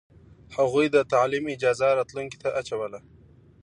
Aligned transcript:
هغوی 0.57 0.85
د 0.91 0.97
تعلیم 1.13 1.45
اجازه 1.55 1.87
راتلونکې 1.99 2.37
ته 2.43 2.49
اچوله. 2.59 2.99